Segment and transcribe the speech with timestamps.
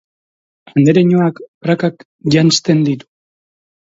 [0.77, 1.95] Andereñoak prakak
[2.37, 3.09] janzten ditu.